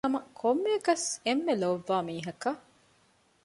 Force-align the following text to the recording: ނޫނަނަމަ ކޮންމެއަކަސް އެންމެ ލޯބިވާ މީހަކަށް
ނޫނަނަމަ 0.03 0.19
ކޮންމެއަކަސް 0.39 1.07
އެންމެ 1.25 1.53
ލޯބިވާ 1.61 1.97
މީހަކަށް 2.07 2.61